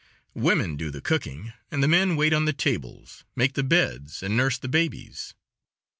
[0.33, 4.35] Women do the cooking, and the men wait on the tables, make the beds and
[4.35, 5.35] nurse the babies.